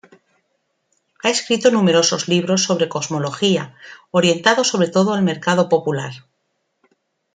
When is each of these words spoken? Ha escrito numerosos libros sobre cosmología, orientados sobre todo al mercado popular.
Ha 1.21 1.29
escrito 1.29 1.69
numerosos 1.69 2.27
libros 2.27 2.63
sobre 2.63 2.89
cosmología, 2.89 3.75
orientados 4.09 4.67
sobre 4.69 4.87
todo 4.89 5.13
al 5.13 5.21
mercado 5.21 5.69
popular. 5.69 6.13